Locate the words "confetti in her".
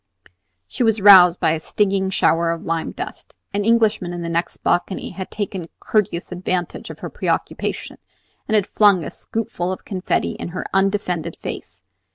9.85-10.65